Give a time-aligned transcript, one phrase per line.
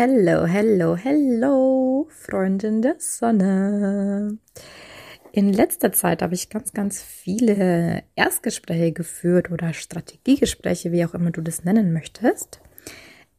[0.00, 4.38] Hello, hello, hello, Freundin der Sonne.
[5.32, 11.32] In letzter Zeit habe ich ganz, ganz viele Erstgespräche geführt oder Strategiegespräche, wie auch immer
[11.32, 12.60] du das nennen möchtest.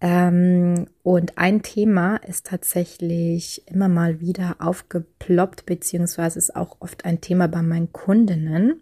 [0.02, 7.22] Ähm, und ein Thema ist tatsächlich immer mal wieder aufgeploppt, beziehungsweise ist auch oft ein
[7.22, 8.82] Thema bei meinen Kundinnen.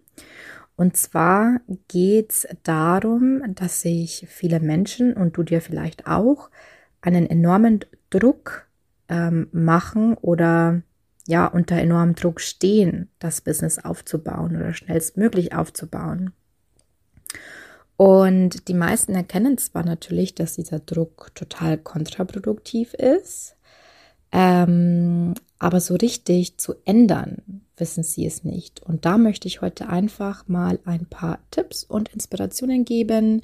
[0.77, 6.49] Und zwar geht es darum, dass sich viele Menschen und du dir vielleicht auch
[7.01, 8.67] einen enormen Druck
[9.09, 10.81] ähm, machen oder
[11.27, 16.31] ja unter enormem Druck stehen, das Business aufzubauen oder schnellstmöglich aufzubauen.
[17.97, 23.55] Und die meisten erkennen zwar natürlich, dass dieser Druck total kontraproduktiv ist,
[24.31, 28.83] ähm, aber so richtig zu ändern, wissen sie es nicht.
[28.83, 33.41] Und da möchte ich heute einfach mal ein paar Tipps und Inspirationen geben,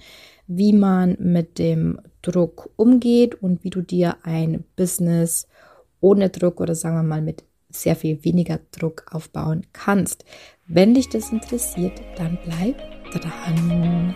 [0.48, 5.48] wie man mit dem Druck umgeht und wie du dir ein Business
[6.02, 10.26] ohne Druck oder sagen wir mal mit sehr viel weniger Druck aufbauen kannst.
[10.68, 12.78] Wenn dich das interessiert, dann bleib
[13.12, 14.16] dran.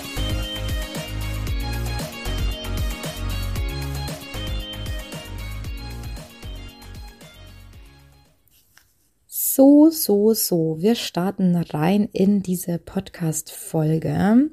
[9.53, 10.77] So, so, so.
[10.79, 14.49] Wir starten rein in diese Podcast-Folge.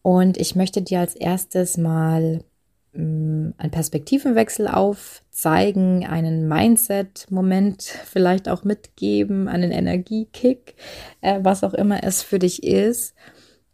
[0.00, 2.42] Und ich möchte dir als erstes mal
[2.94, 10.76] ähm, einen Perspektivenwechsel aufzeigen, einen Mindset-Moment vielleicht auch mitgeben, einen Energiekick,
[11.20, 13.14] äh, was auch immer es für dich ist.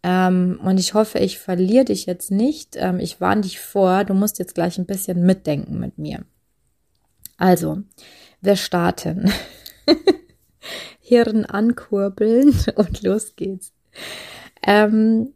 [0.02, 2.74] Ähm, und ich hoffe, ich verliere dich jetzt nicht.
[2.74, 6.24] Ähm, ich warne dich vor, du musst jetzt gleich ein bisschen mitdenken mit mir.
[7.36, 7.78] Also,
[8.40, 9.30] wir starten.
[11.00, 13.72] Hirn ankurbeln und los geht's.
[14.62, 15.32] Ähm,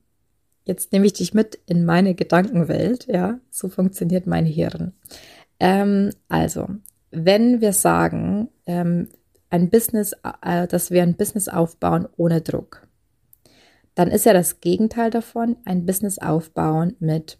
[0.65, 4.93] jetzt nehme ich dich mit in meine Gedankenwelt, ja, so funktioniert mein Hirn.
[5.59, 6.69] Ähm, also,
[7.11, 9.09] wenn wir sagen, ähm,
[9.51, 12.87] ein Business, äh, dass wir ein Business aufbauen ohne Druck,
[13.95, 17.39] dann ist ja das Gegenteil davon ein Business aufbauen mit,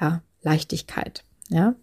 [0.00, 1.74] ja, Leichtigkeit, ja.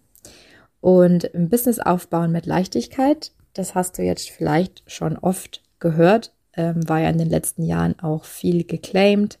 [0.80, 6.88] Und ein Business aufbauen mit Leichtigkeit, das hast du jetzt vielleicht schon oft gehört, ähm,
[6.88, 9.38] war ja in den letzten Jahren auch viel geclaimed,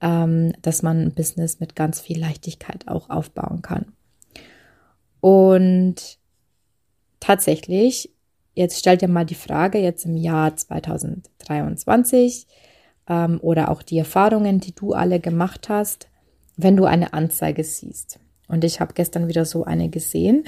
[0.00, 3.92] ähm, dass man ein Business mit ganz viel Leichtigkeit auch aufbauen kann.
[5.20, 6.18] Und
[7.20, 8.10] tatsächlich,
[8.54, 12.46] jetzt stell dir mal die Frage, jetzt im Jahr 2023
[13.08, 16.08] ähm, oder auch die Erfahrungen, die du alle gemacht hast,
[16.56, 18.20] wenn du eine Anzeige siehst.
[18.48, 20.44] Und ich habe gestern wieder so eine gesehen.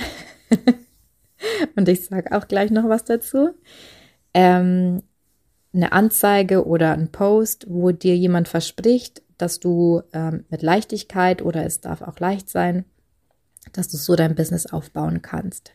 [1.76, 3.50] Und ich sage auch gleich noch was dazu.
[4.34, 5.02] Ähm,
[5.72, 11.64] eine Anzeige oder ein Post, wo dir jemand verspricht, dass du ähm, mit Leichtigkeit oder
[11.64, 12.84] es darf auch leicht sein,
[13.72, 15.72] dass du so dein Business aufbauen kannst.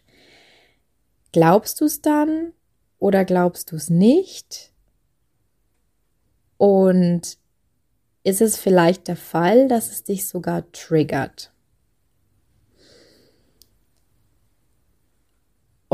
[1.31, 2.53] Glaubst du es dann
[2.99, 4.71] oder glaubst du es nicht?
[6.57, 7.37] Und
[8.23, 11.51] ist es vielleicht der Fall, dass es dich sogar triggert?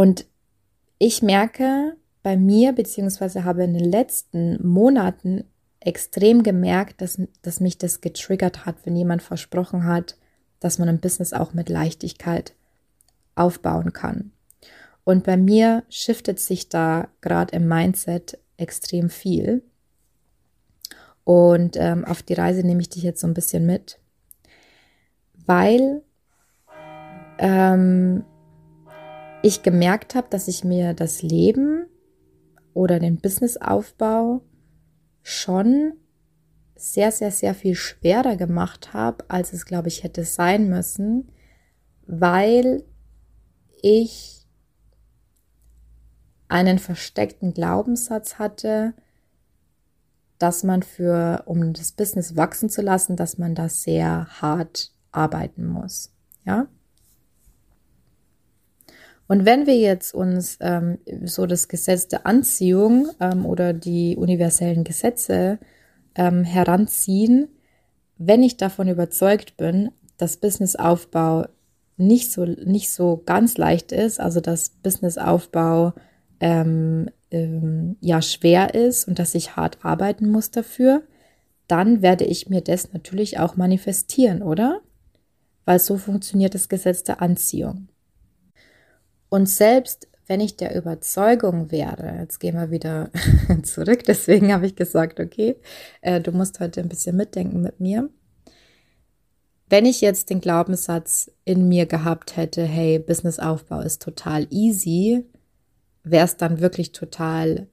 [0.02, 0.26] Und
[0.98, 5.44] ich merke bei mir, beziehungsweise habe in den letzten Monaten
[5.80, 10.18] extrem gemerkt, dass, dass mich das getriggert hat, wenn jemand versprochen hat,
[10.60, 12.56] dass man ein Business auch mit Leichtigkeit
[13.36, 14.32] aufbauen kann.
[15.04, 19.62] Und bei mir shiftet sich da gerade im Mindset extrem viel.
[21.26, 24.00] Und ähm, auf die Reise nehme ich dich jetzt so ein bisschen mit,
[25.46, 26.02] weil
[27.38, 28.24] ähm,
[29.42, 31.88] ich gemerkt habe, dass ich mir das Leben
[32.74, 34.42] oder den Businessaufbau
[35.24, 35.94] schon
[36.76, 41.32] sehr, sehr, sehr viel schwerer gemacht habe, als es, glaube ich, hätte sein müssen,
[42.08, 42.84] weil
[43.82, 44.48] ich
[46.48, 48.94] einen versteckten Glaubenssatz hatte,
[50.38, 55.66] dass man für, um das Business wachsen zu lassen, dass man da sehr hart arbeiten
[55.66, 56.12] muss.
[56.46, 56.68] Ja.
[59.32, 64.84] Und wenn wir jetzt uns ähm, so das Gesetz der Anziehung ähm, oder die universellen
[64.84, 65.58] Gesetze
[66.16, 67.48] ähm, heranziehen,
[68.18, 71.46] wenn ich davon überzeugt bin, dass Businessaufbau
[71.96, 75.94] nicht so, nicht so ganz leicht ist, also dass Businessaufbau
[76.42, 81.04] ähm, ähm, ja schwer ist und dass ich hart arbeiten muss dafür,
[81.70, 84.82] dann werde ich mir das natürlich auch manifestieren, oder?
[85.64, 87.88] Weil so funktioniert das Gesetz der Anziehung.
[89.32, 93.10] Und selbst wenn ich der Überzeugung wäre, jetzt gehen wir wieder
[93.64, 95.56] zurück, deswegen habe ich gesagt, okay,
[96.02, 98.10] äh, du musst heute ein bisschen mitdenken mit mir.
[99.70, 105.24] Wenn ich jetzt den Glaubenssatz in mir gehabt hätte, hey, Businessaufbau ist total easy,
[106.04, 107.68] wäre es dann wirklich total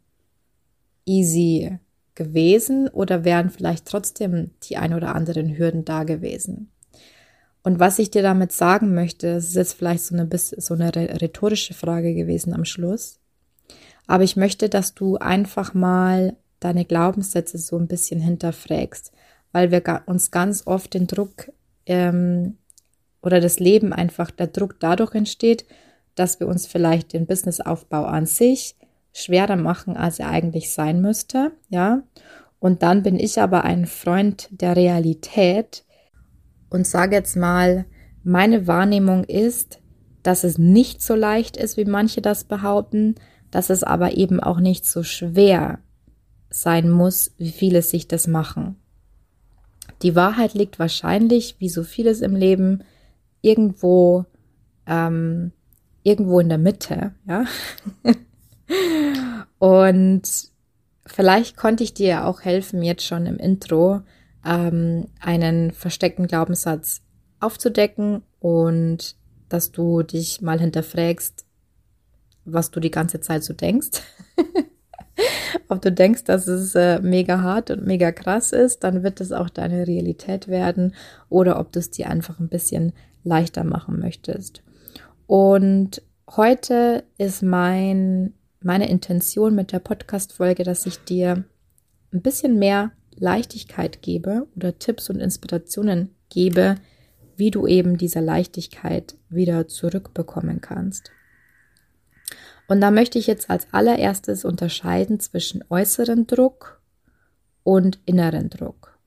[1.06, 1.76] easy
[2.14, 6.70] gewesen oder wären vielleicht trotzdem die ein oder anderen Hürden da gewesen?
[7.62, 10.94] Und was ich dir damit sagen möchte, das ist jetzt vielleicht so eine, so eine
[10.94, 13.19] rhetorische Frage gewesen am Schluss.
[14.06, 19.12] Aber ich möchte, dass du einfach mal deine Glaubenssätze so ein bisschen hinterfragst,
[19.52, 21.52] weil wir uns ganz oft den Druck
[21.87, 22.56] ähm,
[23.22, 25.66] oder das Leben einfach, der Druck dadurch entsteht,
[26.14, 28.76] dass wir uns vielleicht den Businessaufbau an sich
[29.12, 32.02] schwerer machen, als er eigentlich sein müsste, ja.
[32.61, 35.84] Und dann bin ich aber ein Freund der Realität
[36.70, 37.85] und sage jetzt mal,
[38.23, 39.81] meine Wahrnehmung ist,
[40.23, 43.15] dass es nicht so leicht ist, wie manche das behaupten,
[43.50, 45.79] dass es aber eben auch nicht so schwer
[46.50, 48.76] sein muss, wie viele sich das machen.
[50.03, 52.85] Die Wahrheit liegt wahrscheinlich, wie so vieles im Leben,
[53.41, 54.26] irgendwo,
[54.87, 55.53] ähm,
[56.03, 57.44] irgendwo in der Mitte, ja.
[59.59, 60.23] Und
[61.06, 64.03] vielleicht konnte ich dir auch helfen, jetzt schon im Intro,
[64.49, 67.03] ähm, einen versteckten Glaubenssatz
[67.39, 69.17] aufzudecken und
[69.49, 71.45] dass du dich mal hinterfragst,
[72.45, 74.03] was du die ganze Zeit so denkst.
[75.69, 79.33] Ob du denkst, dass es äh, mega hart und mega krass ist, dann wird es
[79.33, 80.95] auch deine Realität werden
[81.29, 82.93] oder ob du es dir einfach ein bisschen
[83.25, 84.62] leichter machen möchtest.
[85.27, 91.45] Und heute ist mein, meine Intention mit der Podcast-Folge, dass ich dir
[92.12, 96.76] ein bisschen mehr Leichtigkeit gebe oder Tipps und Inspirationen gebe,
[97.37, 101.11] wie du eben diese Leichtigkeit wieder zurückbekommen kannst.
[102.69, 106.82] Und da möchte ich jetzt als allererstes unterscheiden zwischen äußeren Druck
[107.62, 108.99] und inneren Druck.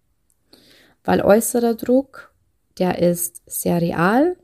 [1.04, 2.34] Weil äußerer Druck,
[2.80, 4.38] der ist sehr real,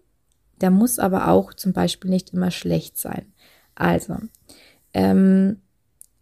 [0.61, 3.33] der muss aber auch zum Beispiel nicht immer schlecht sein.
[3.75, 4.17] Also,
[4.93, 5.61] ähm,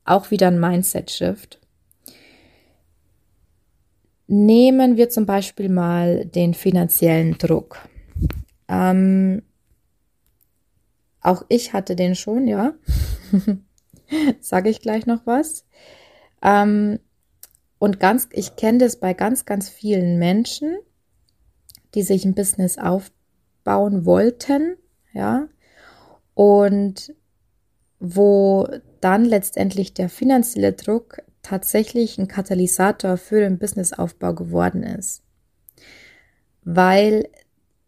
[0.03, 1.59] auch wieder ein Mindset-Shift.
[4.27, 7.87] Nehmen wir zum Beispiel mal den finanziellen Druck.
[8.67, 9.43] Ähm,
[11.21, 12.73] auch ich hatte den schon, ja.
[14.39, 15.65] Sage ich gleich noch was.
[16.41, 16.99] Ähm,
[17.79, 20.75] und ganz, ich kenne das bei ganz, ganz vielen Menschen,
[21.93, 24.77] die sich ein Business aufbauen wollten,
[25.13, 25.47] ja.
[26.33, 27.13] Und
[27.99, 28.67] wo
[29.01, 35.21] dann letztendlich der finanzielle Druck tatsächlich ein Katalysator für den Businessaufbau geworden ist.
[36.63, 37.29] Weil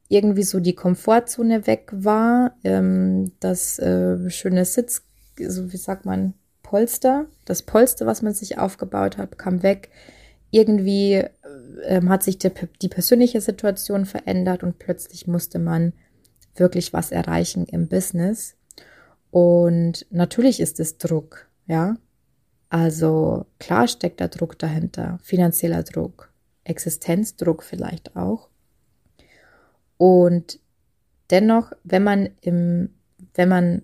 [0.09, 5.01] irgendwie so die Komfortzone weg war, ähm, das äh, schöne Sitz,
[5.39, 9.89] so wie sagt man, Polster, das Polster, was man sich aufgebaut hat, kam weg.
[10.51, 11.23] Irgendwie
[11.83, 12.51] äh, hat sich die,
[12.81, 15.93] die persönliche Situation verändert und plötzlich musste man
[16.55, 18.55] wirklich was erreichen im Business.
[19.31, 21.97] Und natürlich ist es Druck, ja.
[22.69, 26.31] Also klar steckt da Druck dahinter, finanzieller Druck,
[26.63, 28.49] Existenzdruck vielleicht auch.
[29.97, 30.59] Und
[31.29, 32.89] dennoch, wenn man im,
[33.33, 33.81] wenn man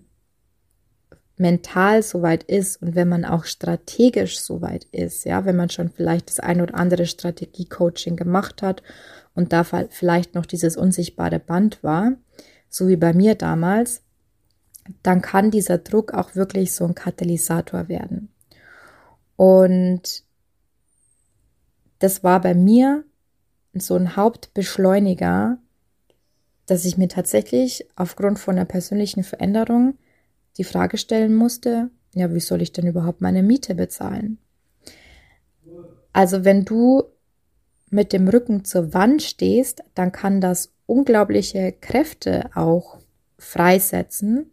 [1.36, 6.28] mental soweit ist und wenn man auch strategisch soweit ist, ja, wenn man schon vielleicht
[6.28, 8.82] das ein oder andere Strategie-Coaching gemacht hat
[9.34, 12.12] und da vielleicht noch dieses unsichtbare Band war,
[12.68, 14.02] so wie bei mir damals,
[15.02, 18.28] dann kann dieser Druck auch wirklich so ein Katalysator werden.
[19.36, 20.24] Und
[21.98, 23.04] das war bei mir
[23.72, 25.58] so ein Hauptbeschleuniger,
[26.66, 29.98] dass ich mir tatsächlich aufgrund von einer persönlichen Veränderung
[30.56, 34.38] die Frage stellen musste, ja, wie soll ich denn überhaupt meine Miete bezahlen?
[36.12, 37.02] Also wenn du
[37.90, 42.98] mit dem Rücken zur Wand stehst, dann kann das unglaubliche Kräfte auch
[43.38, 44.52] freisetzen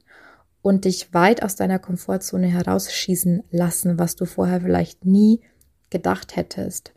[0.62, 5.42] und dich weit aus deiner Komfortzone herausschießen lassen, was du vorher vielleicht nie
[5.90, 6.94] gedacht hättest.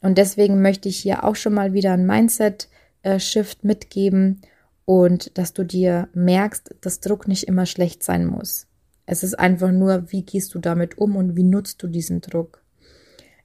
[0.00, 4.42] Und deswegen möchte ich hier auch schon mal wieder ein Mindset-Shift mitgeben
[4.84, 8.66] und dass du dir merkst, dass Druck nicht immer schlecht sein muss.
[9.06, 12.62] Es ist einfach nur, wie gehst du damit um und wie nutzt du diesen Druck.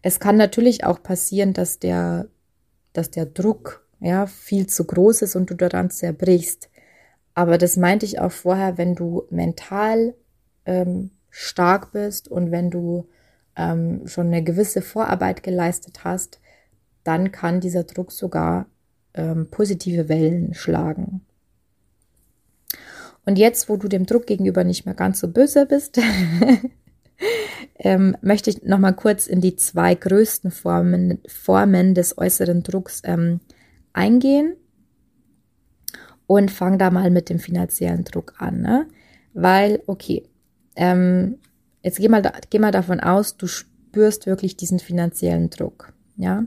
[0.02, 2.28] Es kann natürlich auch passieren, dass der,
[2.94, 6.70] dass der Druck ja viel zu groß ist und du daran zerbrichst.
[7.40, 10.14] Aber das meinte ich auch vorher, wenn du mental
[10.66, 13.08] ähm, stark bist und wenn du
[13.56, 16.42] ähm, schon eine gewisse Vorarbeit geleistet hast,
[17.06, 18.66] dann kann dieser Druck sogar
[19.14, 21.22] ähm, positive Wellen schlagen.
[23.26, 25.98] Und jetzt, wo du dem Druck gegenüber nicht mehr ganz so böse bist,
[27.80, 33.40] ähm, möchte ich nochmal kurz in die zwei größten Formen, Formen des äußeren Drucks ähm,
[33.94, 34.58] eingehen
[36.30, 38.62] und fange da mal mit dem finanziellen Druck an.
[38.62, 38.86] Ne?
[39.34, 40.22] Weil, okay,
[40.76, 41.40] ähm,
[41.82, 45.92] jetzt geh mal, da, geh mal davon aus, du spürst wirklich diesen finanziellen Druck.
[46.18, 46.46] Ja,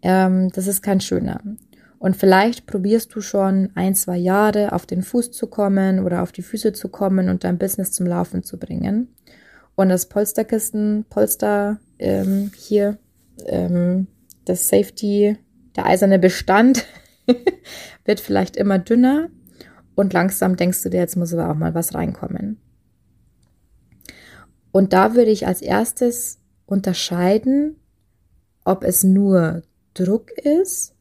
[0.00, 1.42] ähm, das ist kein schöner.
[1.98, 6.32] Und vielleicht probierst du schon ein, zwei Jahre auf den Fuß zu kommen oder auf
[6.32, 9.14] die Füße zu kommen und dein Business zum Laufen zu bringen.
[9.74, 12.96] Und das Polsterkisten, Polster ähm, hier,
[13.44, 14.06] ähm,
[14.46, 15.36] das Safety,
[15.76, 16.86] der eiserne Bestand
[18.04, 19.28] wird vielleicht immer dünner
[19.94, 22.60] und langsam denkst du dir, jetzt muss aber auch mal was reinkommen.
[24.70, 27.76] Und da würde ich als erstes unterscheiden,
[28.64, 29.62] ob es nur
[29.94, 30.94] Druck ist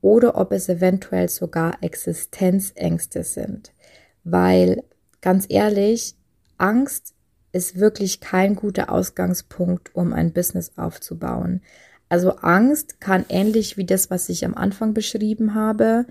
[0.00, 3.72] oder ob es eventuell sogar Existenzängste sind.
[4.22, 4.84] Weil
[5.20, 6.14] ganz ehrlich,
[6.58, 7.14] Angst
[7.52, 11.62] ist wirklich kein guter Ausgangspunkt, um ein Business aufzubauen.
[12.08, 16.06] Also Angst kann ähnlich wie das, was ich am Anfang beschrieben habe,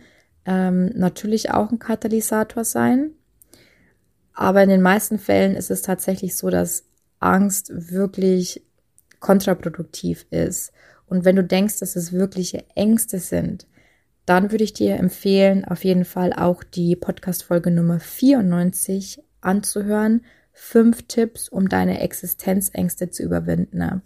[0.45, 3.11] ähm, natürlich auch ein Katalysator sein.
[4.33, 6.83] Aber in den meisten Fällen ist es tatsächlich so, dass
[7.19, 8.61] Angst wirklich
[9.19, 10.73] kontraproduktiv ist.
[11.07, 13.65] Und wenn du denkst, dass es wirkliche Ängste sind,
[14.25, 20.21] dann würde ich dir empfehlen, auf jeden Fall auch die Podcast-Folge Nummer 94 anzuhören
[20.51, 24.01] fünf Tipps, um deine Existenzängste zu überwinden.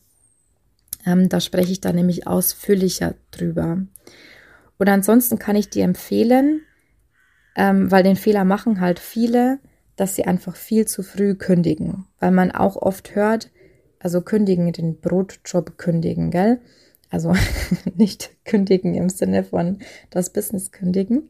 [1.06, 3.82] Ähm, da spreche ich dann nämlich ausführlicher drüber.
[4.78, 6.62] Und ansonsten kann ich dir empfehlen,
[7.56, 9.60] ähm, weil den Fehler machen halt viele,
[9.96, 13.52] dass sie einfach viel zu früh kündigen, weil man auch oft hört,
[14.00, 16.62] also kündigen, den Brotjob kündigen, gell?
[17.10, 17.34] Also
[17.96, 19.80] nicht kündigen im Sinne von
[20.10, 21.30] das Business kündigen.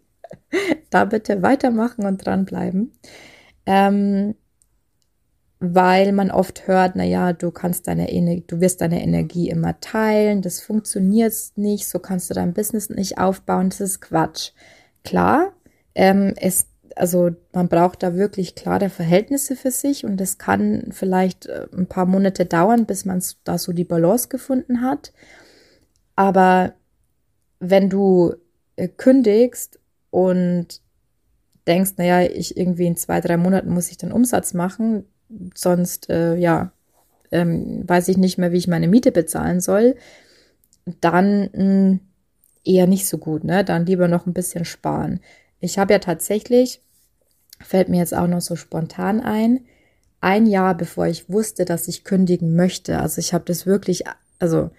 [0.90, 2.94] da bitte weitermachen und dranbleiben.
[3.66, 4.36] Ähm,
[5.60, 9.80] weil man oft hört, na ja, du kannst deine Energie, du wirst deine Energie immer
[9.82, 14.52] teilen, das funktioniert nicht, so kannst du dein Business nicht aufbauen, das ist Quatsch.
[15.04, 15.54] Klar,
[15.96, 21.48] ähm, es, also man braucht da wirklich klare Verhältnisse für sich und es kann vielleicht
[21.48, 25.12] äh, ein paar Monate dauern, bis man da so die Balance gefunden hat.
[26.16, 26.74] Aber
[27.60, 28.34] wenn du
[28.78, 30.82] äh, kündigst und
[31.68, 35.06] denkst, naja, ich irgendwie in zwei, drei Monaten muss ich den Umsatz machen,
[35.56, 36.72] sonst, äh, ja,
[37.32, 39.96] ähm, weiß ich nicht mehr, wie ich meine Miete bezahlen soll,
[41.02, 42.00] dann mh, hm,
[42.66, 43.64] eher nicht so gut, ne?
[43.64, 45.20] Dann lieber noch ein bisschen sparen.
[45.60, 46.82] Ich habe ja tatsächlich,
[47.62, 49.62] fällt mir jetzt auch noch so spontan ein,
[50.22, 53.00] ein Jahr bevor ich wusste, dass ich kündigen möchte.
[53.00, 54.04] Also ich habe das wirklich,
[54.40, 54.70] also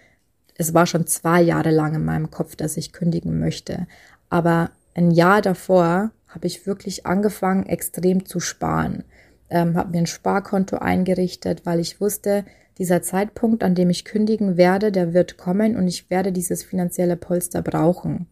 [0.57, 3.87] es war schon zwei Jahre lang in meinem Kopf, dass ich kündigen möchte.
[4.29, 9.05] Aber ein Jahr davor habe ich wirklich angefangen, extrem zu sparen
[9.51, 12.45] ähm, habe mir ein Sparkonto eingerichtet, weil ich wusste,
[12.79, 17.17] dieser Zeitpunkt, an dem ich kündigen werde, der wird kommen und ich werde dieses finanzielle
[17.17, 18.27] Polster brauchen.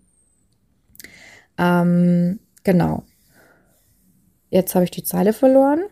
[1.58, 3.04] Ähm, genau.
[4.48, 5.82] Jetzt habe ich die Zeile verloren.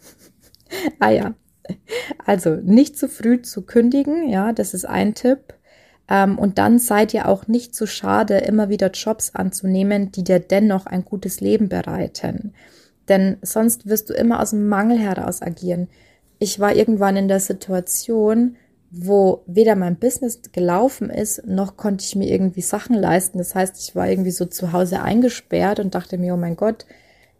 [0.98, 1.34] ah ja.
[2.26, 5.54] Also nicht zu früh zu kündigen, ja, das ist ein Tipp.
[6.08, 10.40] Ähm, und dann seid ihr auch nicht zu schade, immer wieder Jobs anzunehmen, die dir
[10.40, 12.52] dennoch ein gutes Leben bereiten.
[13.10, 15.88] Denn sonst wirst du immer aus dem Mangel heraus agieren.
[16.38, 18.56] Ich war irgendwann in der Situation,
[18.90, 23.38] wo weder mein Business gelaufen ist, noch konnte ich mir irgendwie Sachen leisten.
[23.38, 26.86] Das heißt, ich war irgendwie so zu Hause eingesperrt und dachte mir, oh mein Gott,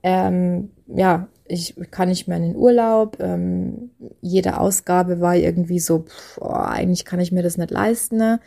[0.02, 3.18] ähm, ja, ich kann nicht mehr in den Urlaub.
[3.20, 8.16] Ähm, jede Ausgabe war irgendwie so, pff, oh, eigentlich kann ich mir das nicht leisten.
[8.16, 8.40] Ne?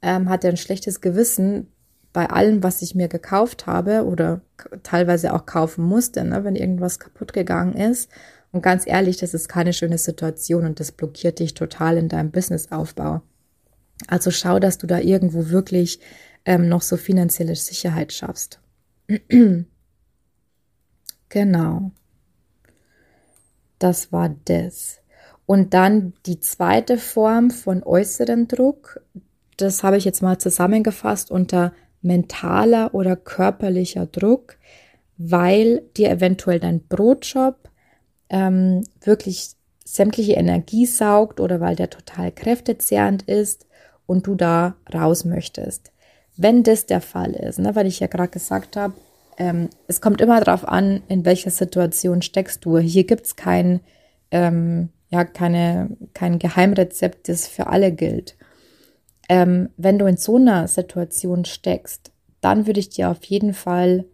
[0.00, 1.68] Ähm, hatte ein schlechtes Gewissen,
[2.16, 4.40] bei allem, was ich mir gekauft habe oder
[4.82, 8.10] teilweise auch kaufen musste, ne, wenn irgendwas kaputt gegangen ist.
[8.52, 12.30] Und ganz ehrlich, das ist keine schöne Situation und das blockiert dich total in deinem
[12.30, 13.20] Businessaufbau.
[14.08, 16.00] Also schau, dass du da irgendwo wirklich
[16.46, 18.60] ähm, noch so finanzielle Sicherheit schaffst.
[21.28, 21.90] genau.
[23.78, 25.00] Das war das.
[25.44, 29.02] Und dann die zweite Form von äußeren Druck,
[29.58, 31.74] das habe ich jetzt mal zusammengefasst unter
[32.06, 34.56] mentaler oder körperlicher Druck,
[35.18, 37.56] weil dir eventuell dein Brotjob
[38.28, 39.50] ähm, wirklich
[39.84, 43.66] sämtliche Energie saugt oder weil der total kräftezehrend ist
[44.06, 45.92] und du da raus möchtest.
[46.36, 48.94] Wenn das der Fall ist, ne, weil ich ja gerade gesagt habe,
[49.38, 52.78] ähm, es kommt immer darauf an, in welcher Situation steckst du.
[52.78, 53.80] Hier gibt es kein
[54.30, 58.36] ähm, ja keine, kein Geheimrezept, das für alle gilt.
[59.28, 64.04] Ähm, wenn du in so einer Situation steckst, dann würde ich dir auf jeden Fall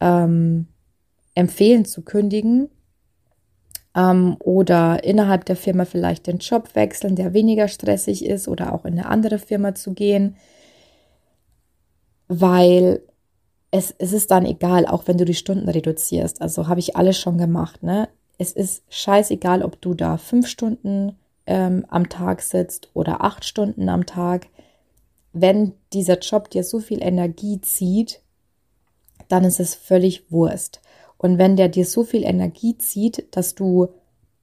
[0.00, 0.66] ähm,
[1.34, 2.68] empfehlen zu kündigen
[3.94, 8.84] ähm, oder innerhalb der Firma vielleicht den Job wechseln, der weniger stressig ist oder auch
[8.84, 10.36] in eine andere Firma zu gehen,
[12.28, 13.02] weil
[13.70, 16.40] es, es ist dann egal, auch wenn du die Stunden reduzierst.
[16.40, 17.82] Also habe ich alles schon gemacht.
[17.82, 18.08] Ne?
[18.38, 21.16] Es ist scheißegal, ob du da fünf Stunden
[21.48, 24.46] ähm, am Tag sitzt oder acht Stunden am Tag.
[25.32, 28.20] Wenn dieser Job dir so viel Energie zieht,
[29.28, 30.80] dann ist es völlig Wurst.
[31.16, 33.88] Und wenn der dir so viel Energie zieht, dass du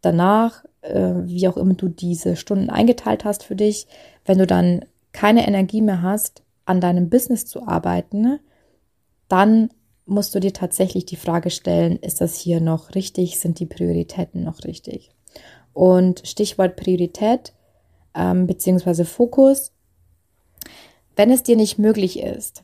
[0.01, 3.87] danach, äh, wie auch immer du diese Stunden eingeteilt hast für dich,
[4.25, 8.39] wenn du dann keine Energie mehr hast, an deinem Business zu arbeiten,
[9.27, 9.69] dann
[10.05, 13.39] musst du dir tatsächlich die Frage stellen, ist das hier noch richtig?
[13.39, 15.14] Sind die Prioritäten noch richtig?
[15.75, 17.53] Und Stichwort Priorität
[18.15, 19.71] ähm, beziehungsweise Fokus.
[21.15, 22.63] Wenn es dir nicht möglich ist,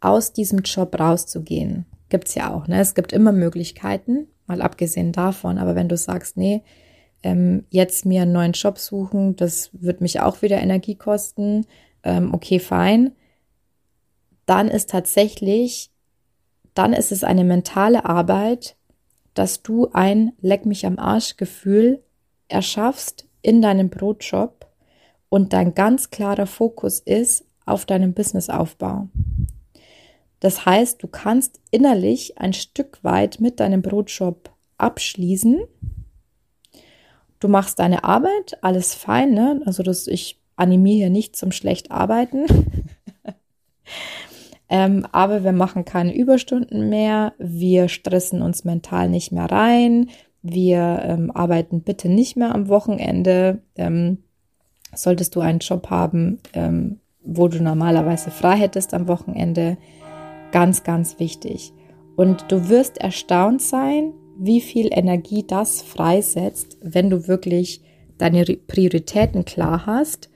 [0.00, 2.66] aus diesem Job rauszugehen, gibt es ja auch.
[2.66, 2.80] Ne?
[2.80, 5.58] Es gibt immer Möglichkeiten, mal abgesehen davon.
[5.58, 6.62] Aber wenn du sagst, nee,
[7.22, 11.66] ähm, jetzt mir einen neuen Job suchen, das wird mich auch wieder Energie kosten,
[12.02, 13.12] ähm, okay, fein,
[14.46, 15.92] dann ist tatsächlich
[16.74, 18.76] dann ist es eine mentale Arbeit,
[19.34, 22.02] dass du ein Leck mich am Arsch Gefühl
[22.52, 24.66] erschaffst in deinem Brotjob
[25.28, 29.08] und dein ganz klarer Fokus ist auf deinem Businessaufbau.
[30.40, 35.62] Das heißt, du kannst innerlich ein Stück weit mit deinem Brotjob abschließen.
[37.40, 39.62] Du machst deine Arbeit, alles fein, ne?
[39.64, 42.46] Also das, ich animiere hier nicht zum schlecht arbeiten.
[44.72, 50.08] Ähm, aber wir machen keine Überstunden mehr, wir stressen uns mental nicht mehr rein,
[50.42, 53.62] wir ähm, arbeiten bitte nicht mehr am Wochenende.
[53.76, 54.18] Ähm,
[54.94, 59.78] solltest du einen Job haben, ähm, wo du normalerweise frei hättest am Wochenende,
[60.50, 61.72] ganz, ganz wichtig.
[62.16, 67.82] Und du wirst erstaunt sein, wie viel Energie das freisetzt, wenn du wirklich
[68.18, 70.28] deine Prioritäten klar hast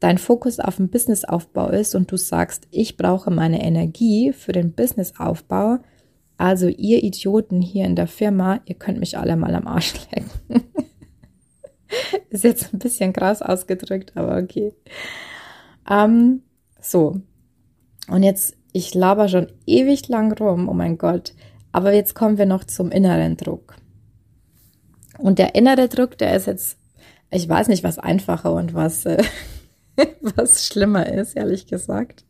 [0.00, 4.72] dein Fokus auf den Businessaufbau ist und du sagst, ich brauche meine Energie für den
[4.72, 5.78] Businessaufbau,
[6.38, 10.64] also ihr Idioten hier in der Firma, ihr könnt mich alle mal am Arsch lecken.
[12.30, 14.72] ist jetzt ein bisschen krass ausgedrückt, aber okay.
[15.90, 16.42] Ähm,
[16.80, 17.20] so.
[18.08, 21.34] Und jetzt, ich laber schon ewig lang rum, oh mein Gott.
[21.72, 23.76] Aber jetzt kommen wir noch zum inneren Druck.
[25.18, 26.78] Und der innere Druck, der ist jetzt,
[27.30, 29.22] ich weiß nicht, was einfacher und was äh,
[30.20, 32.24] was schlimmer ist, ehrlich gesagt.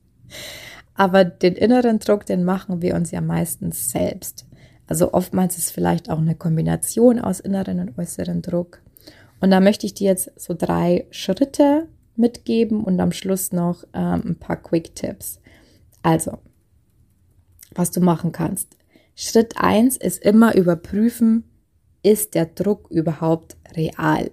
[0.99, 4.45] Aber den inneren Druck, den machen wir uns ja meistens selbst.
[4.89, 8.83] Also oftmals ist vielleicht auch eine Kombination aus inneren und äußeren Druck.
[9.41, 14.23] Und da möchte ich dir jetzt so drei Schritte mitgeben und am Schluss noch ähm,
[14.25, 15.41] ein paar Quick Tipps.
[16.03, 16.39] Also,
[17.73, 18.77] was du machen kannst.
[19.15, 21.45] Schritt eins ist immer überprüfen,
[22.03, 24.31] ist der Druck überhaupt real?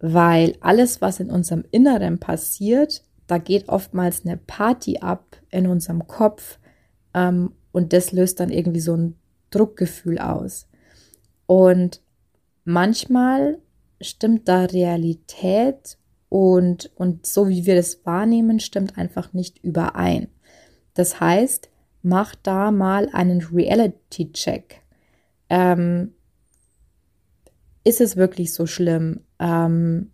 [0.00, 6.08] weil alles, was in unserem Inneren passiert, da geht oftmals eine Party ab in unserem
[6.08, 6.58] Kopf
[7.14, 9.14] ähm, und das löst dann irgendwie so ein
[9.50, 10.66] Druckgefühl aus.
[11.46, 12.02] Und
[12.64, 13.58] manchmal
[14.00, 20.28] stimmt da Realität und, und so wie wir das wahrnehmen, stimmt einfach nicht überein.
[20.94, 21.68] Das heißt,
[22.02, 24.82] mach da mal einen Reality-Check.
[25.50, 26.14] Ähm,
[27.84, 29.20] ist es wirklich so schlimm?
[29.38, 30.10] Ähm,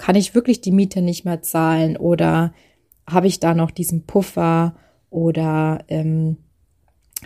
[0.00, 2.54] kann ich wirklich die Miete nicht mehr zahlen oder
[3.06, 4.74] habe ich da noch diesen Puffer
[5.10, 6.38] oder ähm,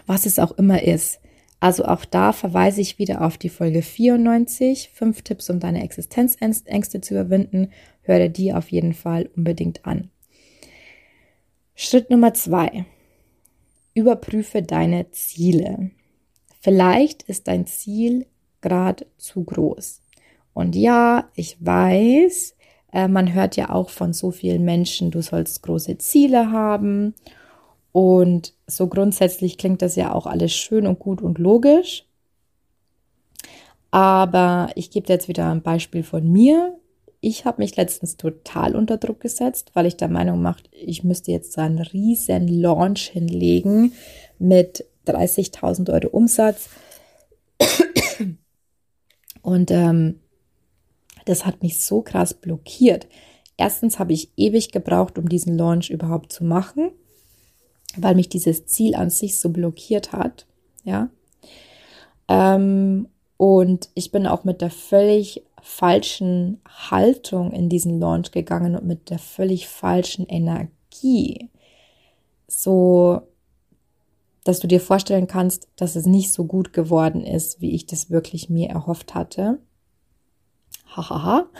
[0.06, 1.20] was es auch immer ist.
[1.60, 7.00] Also auch da verweise ich wieder auf die Folge 94, fünf Tipps, um deine Existenzängste
[7.00, 7.70] zu überwinden.
[8.02, 10.10] Höre die auf jeden Fall unbedingt an.
[11.76, 12.87] Schritt Nummer zwei.
[13.94, 15.92] Überprüfe deine Ziele.
[16.60, 18.26] Vielleicht ist dein Ziel
[18.62, 20.02] Grad zu groß.
[20.54, 22.56] Und ja, ich weiß,
[22.94, 27.14] äh, man hört ja auch von so vielen Menschen, du sollst große Ziele haben.
[27.92, 32.07] Und so grundsätzlich klingt das ja auch alles schön und gut und logisch.
[33.90, 36.76] Aber ich gebe jetzt wieder ein Beispiel von mir.
[37.20, 41.33] Ich habe mich letztens total unter Druck gesetzt, weil ich der Meinung mache, ich müsste
[41.33, 43.92] jetzt so einen riesen Launch hinlegen
[44.38, 46.68] mit 30.000 Euro Umsatz.
[49.42, 50.20] Und ähm,
[51.24, 53.06] das hat mich so krass blockiert.
[53.56, 56.90] Erstens habe ich ewig gebraucht, um diesen Launch überhaupt zu machen,
[57.96, 60.46] weil mich dieses Ziel an sich so blockiert hat.
[60.84, 61.08] Ja.
[62.28, 68.87] Ähm, Und ich bin auch mit der völlig falschen Haltung in diesen Launch gegangen und
[68.87, 71.50] mit der völlig falschen Energie.
[72.46, 73.22] So,
[74.44, 78.10] dass du dir vorstellen kannst, dass es nicht so gut geworden ist, wie ich das
[78.10, 79.58] wirklich mir erhofft hatte.
[80.96, 81.50] Hahaha.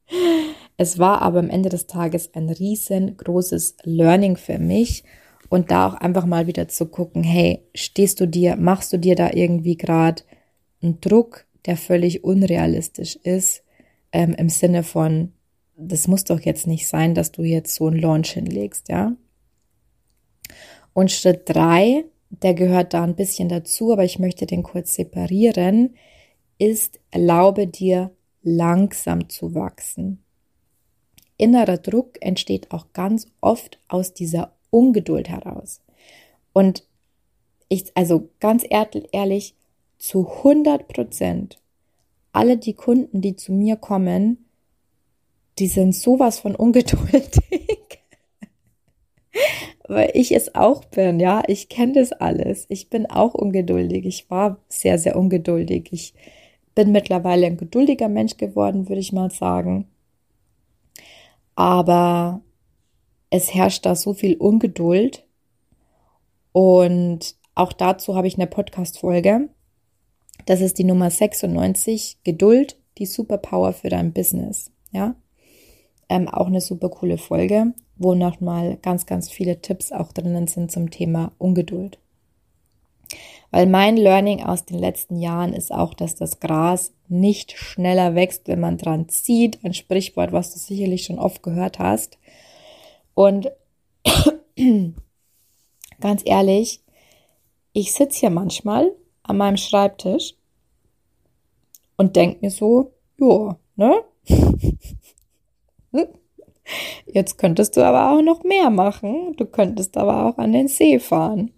[0.76, 5.04] es war aber am Ende des Tages ein riesengroßes Learning für mich
[5.48, 9.14] und da auch einfach mal wieder zu gucken, hey, stehst du dir, machst du dir
[9.14, 10.22] da irgendwie gerade
[10.82, 13.62] einen Druck, der völlig unrealistisch ist,
[14.12, 15.32] ähm, im Sinne von,
[15.76, 19.12] das muss doch jetzt nicht sein, dass du jetzt so einen Launch hinlegst, ja.
[20.92, 25.94] Und Schritt drei, der gehört da ein bisschen dazu, aber ich möchte den kurz separieren,
[26.58, 28.15] ist, erlaube dir
[28.46, 30.22] langsam zu wachsen.
[31.36, 35.82] Innerer Druck entsteht auch ganz oft aus dieser Ungeduld heraus.
[36.52, 36.86] Und
[37.68, 39.54] ich, also ganz ehrlich,
[39.98, 41.58] zu 100 Prozent,
[42.32, 44.46] alle die Kunden, die zu mir kommen,
[45.58, 47.30] die sind sowas von ungeduldig.
[49.88, 51.42] Weil ich es auch bin, ja.
[51.46, 52.66] Ich kenne das alles.
[52.68, 54.06] Ich bin auch ungeduldig.
[54.06, 55.88] Ich war sehr, sehr ungeduldig.
[55.92, 56.14] Ich
[56.76, 59.88] bin mittlerweile ein geduldiger Mensch geworden, würde ich mal sagen.
[61.56, 62.42] Aber
[63.30, 65.26] es herrscht da so viel Ungeduld.
[66.52, 69.48] Und auch dazu habe ich eine Podcast-Folge.
[70.44, 74.70] Das ist die Nummer 96, Geduld, die Superpower für dein Business.
[74.92, 75.16] Ja,
[76.08, 80.70] ähm, auch eine super coole Folge, wo nochmal ganz, ganz viele Tipps auch drinnen sind
[80.70, 81.98] zum Thema Ungeduld.
[83.50, 88.48] Weil mein Learning aus den letzten Jahren ist auch, dass das Gras nicht schneller wächst,
[88.48, 89.64] wenn man dran zieht.
[89.64, 92.18] Ein Sprichwort, was du sicherlich schon oft gehört hast.
[93.14, 93.50] Und
[96.00, 96.82] ganz ehrlich,
[97.72, 100.34] ich sitze hier manchmal an meinem Schreibtisch
[101.96, 104.04] und denke mir so, ja, ne?
[107.06, 109.34] Jetzt könntest du aber auch noch mehr machen.
[109.36, 111.52] Du könntest aber auch an den See fahren.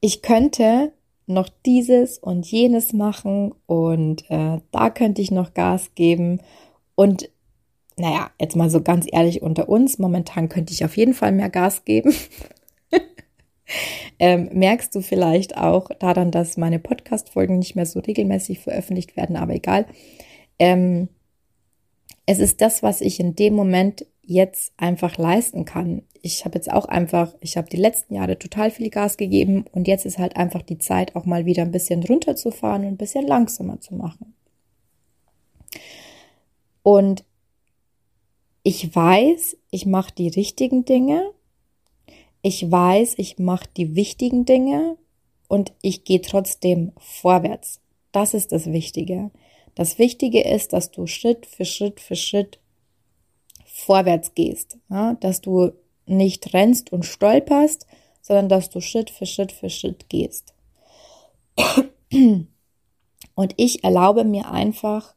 [0.00, 0.92] Ich könnte
[1.26, 6.40] noch dieses und jenes machen und äh, da könnte ich noch Gas geben.
[6.94, 7.30] Und
[7.96, 11.50] naja, jetzt mal so ganz ehrlich unter uns, momentan könnte ich auf jeden Fall mehr
[11.50, 12.14] Gas geben.
[14.18, 19.36] ähm, merkst du vielleicht auch daran, dass meine Podcast-Folgen nicht mehr so regelmäßig veröffentlicht werden,
[19.36, 19.86] aber egal.
[20.58, 21.08] Ähm,
[22.24, 26.02] es ist das, was ich in dem Moment jetzt einfach leisten kann.
[26.22, 29.88] Ich habe jetzt auch einfach, ich habe die letzten Jahre total viel Gas gegeben und
[29.88, 33.26] jetzt ist halt einfach die Zeit, auch mal wieder ein bisschen runterzufahren und ein bisschen
[33.26, 34.34] langsamer zu machen.
[36.82, 37.24] Und
[38.62, 41.30] ich weiß, ich mache die richtigen Dinge.
[42.42, 44.96] Ich weiß, ich mache die wichtigen Dinge
[45.48, 47.80] und ich gehe trotzdem vorwärts.
[48.12, 49.30] Das ist das Wichtige.
[49.74, 52.58] Das Wichtige ist, dass du Schritt für Schritt für Schritt
[53.64, 55.14] vorwärts gehst, ja?
[55.14, 55.72] dass du
[56.08, 57.86] nicht rennst und stolperst,
[58.22, 60.54] sondern dass du Schritt für Schritt für Schritt gehst.
[63.34, 65.14] Und ich erlaube mir einfach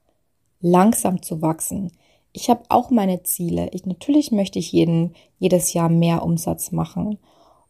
[0.62, 1.92] langsam zu wachsen.
[2.34, 3.70] Ich habe auch meine Ziele.
[3.74, 7.18] Ich, natürlich möchte ich jeden, jedes Jahr mehr Umsatz machen.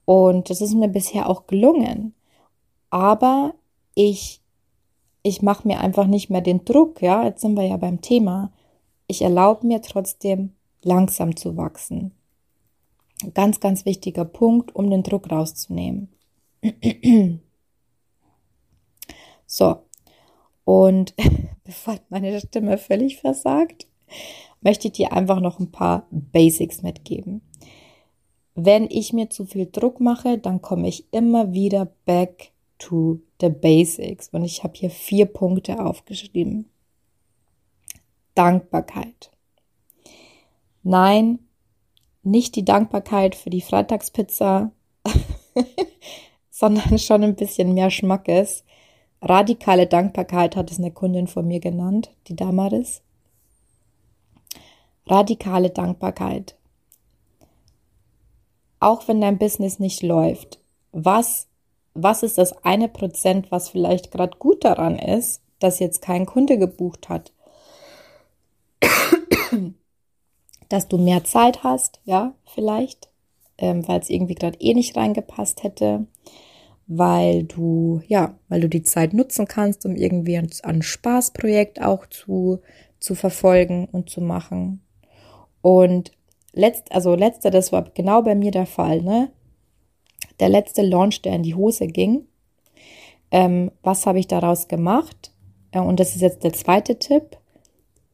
[0.06, 2.14] Und das ist mir bisher auch gelungen.
[2.90, 3.54] Aber
[3.96, 4.42] ich
[5.24, 8.52] ich mache mir einfach nicht mehr den Druck, ja, jetzt sind wir ja beim Thema.
[9.08, 12.12] Ich erlaube mir trotzdem langsam zu wachsen.
[13.34, 16.10] Ganz, ganz wichtiger Punkt, um den Druck rauszunehmen.
[19.46, 19.84] so,
[20.64, 21.14] und
[21.64, 23.88] bevor meine Stimme völlig versagt,
[24.62, 27.42] möchte ich dir einfach noch ein paar Basics mitgeben.
[28.56, 33.50] Wenn ich mir zu viel Druck mache, dann komme ich immer wieder back to the
[33.50, 34.30] basics.
[34.30, 36.70] Und ich habe hier vier Punkte aufgeschrieben.
[38.36, 39.32] Dankbarkeit.
[40.84, 41.40] Nein,
[42.24, 44.72] nicht die Dankbarkeit für die Freitagspizza,
[46.50, 48.64] sondern schon ein bisschen mehr Schmackes.
[49.22, 53.02] Radikale Dankbarkeit hat es eine Kundin von mir genannt, die Damaris.
[55.06, 56.56] Radikale Dankbarkeit.
[58.80, 60.60] Auch wenn dein Business nicht läuft,
[60.92, 61.48] was
[61.94, 66.58] was ist das eine Prozent, was vielleicht gerade gut daran ist, dass jetzt kein Kunde
[66.58, 67.34] gebucht hat?
[70.72, 73.10] Dass du mehr Zeit hast, ja, vielleicht,
[73.58, 76.06] ähm, weil es irgendwie gerade eh nicht reingepasst hätte,
[76.88, 82.06] weil du, ja, weil du die Zeit nutzen kannst, um irgendwie ein, ein Spaßprojekt auch
[82.08, 82.60] zu,
[83.00, 84.82] zu verfolgen und zu machen.
[85.62, 86.12] Und
[86.54, 89.32] letzt, also letzter, das war genau bei mir der Fall, ne?
[90.40, 92.28] der letzte Launch, der in die Hose ging,
[93.32, 95.32] Ähm, was habe ich daraus gemacht?
[95.72, 97.38] Äh, und das ist jetzt der zweite Tipp.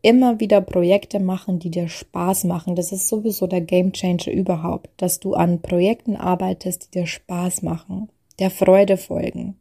[0.08, 2.78] Immer wieder Projekte machen, die dir Spaß machen.
[2.78, 7.62] Das ist sowieso der Game Changer überhaupt, dass du an Projekten arbeitest, die dir Spaß
[7.62, 8.08] machen,
[8.39, 9.60] der Freude folgen.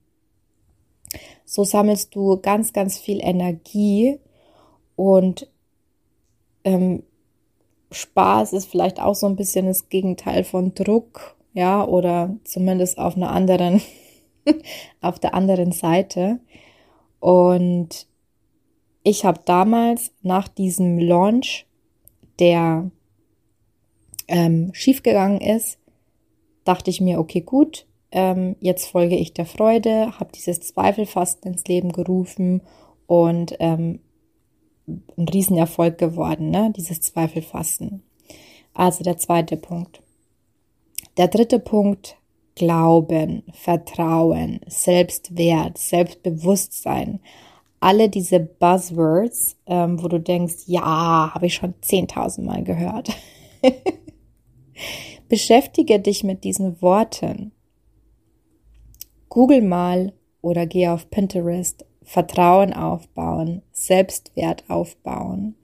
[1.45, 4.21] So sammelst du ganz, ganz viel Energie
[4.95, 5.51] und
[6.63, 7.03] ähm,
[7.91, 13.17] Spaß ist vielleicht auch so ein bisschen das Gegenteil von Druck, ja, oder zumindest auf
[13.17, 13.83] einer anderen,
[15.01, 16.39] auf der anderen Seite.
[17.19, 18.07] Und
[19.07, 21.65] ich habe damals nach diesem Launch,
[22.41, 22.91] der
[24.27, 25.79] ähm, schiefgegangen ist,
[26.65, 31.65] dachte ich mir, okay, gut, ähm, jetzt folge ich der Freude, habe dieses Zweifelfasten ins
[31.67, 32.63] Leben gerufen
[33.07, 34.01] und ähm,
[34.89, 36.73] ein Riesenerfolg geworden, ne?
[36.77, 38.03] dieses Zweifelfasten.
[38.75, 40.03] Also der zweite Punkt.
[41.17, 42.17] Der dritte Punkt,
[42.57, 47.21] Glauben, Vertrauen, Selbstwert, Selbstbewusstsein.
[47.81, 53.11] Alle diese Buzzwords, ähm, wo du denkst, ja, habe ich schon 10.000 Mal gehört.
[55.29, 57.53] Beschäftige dich mit diesen Worten.
[59.29, 65.57] Google mal oder geh auf Pinterest Vertrauen aufbauen, Selbstwert aufbauen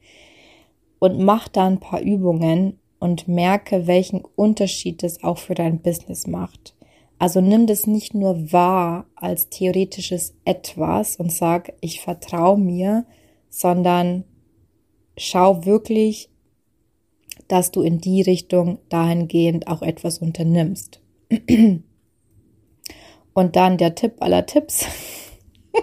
[0.99, 6.27] und mach da ein paar Übungen und merke, welchen Unterschied das auch für dein Business
[6.27, 6.75] macht.
[7.23, 13.07] Also nimm das nicht nur wahr als theoretisches etwas und sag, ich vertraue mir,
[13.49, 14.25] sondern
[15.17, 16.31] schau wirklich,
[17.47, 21.01] dass du in die Richtung dahingehend auch etwas unternimmst.
[23.35, 24.85] Und dann der Tipp aller Tipps.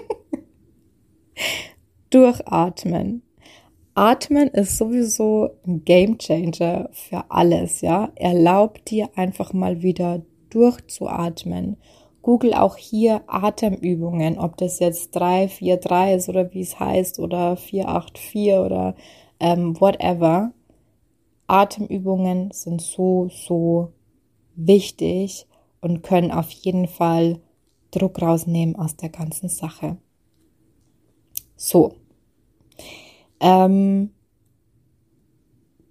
[2.09, 3.21] Durchatmen.
[3.93, 8.11] Atmen ist sowieso ein Game Changer für alles, ja.
[8.15, 11.77] Erlaubt dir einfach mal wieder durchzuatmen.
[12.21, 17.19] Google auch hier Atemübungen, ob das jetzt 3, 4, 3 ist oder wie es heißt
[17.19, 18.95] oder 4, 8, 4 oder
[19.39, 20.51] ähm, whatever.
[21.47, 23.93] Atemübungen sind so, so
[24.55, 25.47] wichtig
[25.81, 27.39] und können auf jeden Fall
[27.91, 29.97] Druck rausnehmen aus der ganzen Sache.
[31.55, 31.95] So.
[33.39, 34.11] Ähm,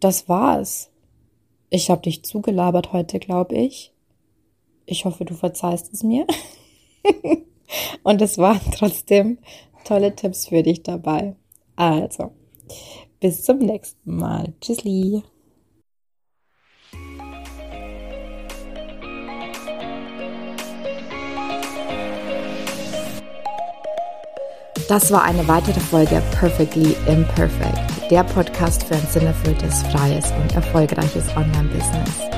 [0.00, 0.90] das war's.
[1.70, 3.92] Ich habe dich zugelabert heute, glaube ich.
[4.90, 6.26] Ich hoffe, du verzeihst es mir.
[8.02, 9.38] Und es waren trotzdem
[9.84, 11.36] tolle Tipps für dich dabei.
[11.76, 12.32] Also,
[13.20, 14.54] bis zum nächsten Mal.
[14.62, 15.22] Tschüssli.
[24.88, 31.28] Das war eine weitere Folge Perfectly Imperfect, der Podcast für ein sinnerfülltes, freies und erfolgreiches
[31.36, 32.37] Online-Business.